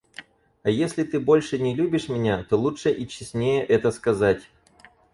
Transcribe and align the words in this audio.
А 0.63 0.71
если 0.71 1.03
ты 1.03 1.19
больше 1.19 1.59
не 1.59 1.75
любишь 1.75 2.09
меня, 2.09 2.43
то 2.43 2.57
лучше 2.57 2.91
и 2.91 3.07
честнее 3.07 3.63
это 3.63 3.91
сказать. 3.91 4.41